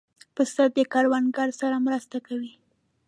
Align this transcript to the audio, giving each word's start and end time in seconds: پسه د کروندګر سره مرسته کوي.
پسه 0.35 0.63
د 0.75 0.77
کروندګر 0.93 1.49
سره 1.61 1.75
مرسته 1.85 2.17
کوي. 2.27 2.53